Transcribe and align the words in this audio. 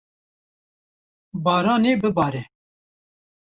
Baran 1.43 1.83
ê 1.91 1.93
bibare. 2.01 2.43